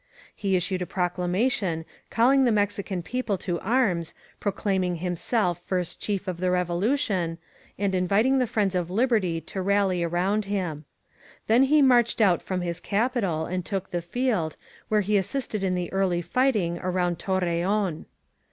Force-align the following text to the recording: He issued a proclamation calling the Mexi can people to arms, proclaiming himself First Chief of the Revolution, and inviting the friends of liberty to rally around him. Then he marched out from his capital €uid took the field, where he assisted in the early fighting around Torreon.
He 0.35 0.55
issued 0.55 0.81
a 0.81 0.87
proclamation 0.87 1.85
calling 2.09 2.43
the 2.43 2.49
Mexi 2.49 2.83
can 2.83 3.03
people 3.03 3.37
to 3.37 3.59
arms, 3.59 4.15
proclaiming 4.39 4.95
himself 4.95 5.61
First 5.61 5.99
Chief 5.99 6.27
of 6.27 6.39
the 6.39 6.49
Revolution, 6.49 7.37
and 7.77 7.93
inviting 7.93 8.39
the 8.39 8.47
friends 8.47 8.73
of 8.73 8.89
liberty 8.89 9.39
to 9.41 9.61
rally 9.61 10.01
around 10.01 10.45
him. 10.45 10.85
Then 11.45 11.65
he 11.65 11.83
marched 11.83 12.19
out 12.19 12.41
from 12.41 12.61
his 12.61 12.79
capital 12.79 13.45
€uid 13.45 13.63
took 13.63 13.91
the 13.91 14.01
field, 14.01 14.55
where 14.87 15.01
he 15.01 15.17
assisted 15.17 15.63
in 15.63 15.75
the 15.75 15.93
early 15.93 16.23
fighting 16.23 16.79
around 16.79 17.19
Torreon. 17.19 18.05